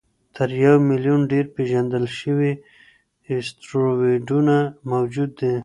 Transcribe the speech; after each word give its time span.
تر 0.35 0.49
یو 0.63 0.75
میلیون 0.89 1.21
ډېر 1.31 1.45
پېژندل 1.55 2.05
شوي 2.19 2.51
اسټروېډونه 3.29 4.57
موجود 4.91 5.29
دي. 5.39 5.53